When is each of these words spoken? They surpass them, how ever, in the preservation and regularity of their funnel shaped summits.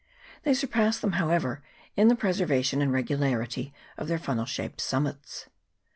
They 0.41 0.55
surpass 0.55 0.97
them, 0.99 1.11
how 1.11 1.29
ever, 1.29 1.61
in 1.95 2.07
the 2.07 2.15
preservation 2.15 2.81
and 2.81 2.91
regularity 2.91 3.71
of 3.99 4.07
their 4.07 4.17
funnel 4.17 4.45
shaped 4.45 4.81
summits. 4.81 5.47